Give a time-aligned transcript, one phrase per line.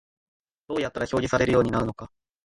[0.67, 2.09] どうやったら表示されるようになるのか